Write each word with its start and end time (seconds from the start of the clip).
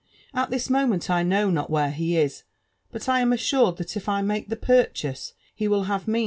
At 0.33 0.49
this 0.49 0.67
moment 0.67 1.11
I 1.11 1.21
\ntm 1.23 1.53
not 1.53 1.69
nrhiM^ 1.69 1.93
h» 1.99 2.31
\%,; 2.31 2.91
btiit 2.97 3.07
I 3.07 3.19
am 3.19 3.31
assured 3.31 3.77
that 3.77 3.95
if 3.95 4.09
I 4.09 4.23
make 4.23 4.49
the 4.49 4.57
ptirehase, 4.57 5.33
he 5.53 5.67
^ilt 5.67 5.85
hate 5.85 6.07
mean! 6.07 6.19